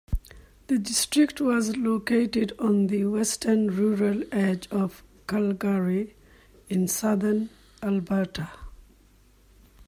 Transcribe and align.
The 0.65 0.79
district 0.79 1.39
was 1.41 1.77
located 1.77 2.53
on 2.57 2.87
the 2.87 3.05
western 3.05 3.67
rural 3.67 4.23
edge 4.31 4.67
of 4.71 5.03
Calgary 5.27 6.15
in 6.69 6.87
southern 6.87 7.51
Alberta. 7.83 8.49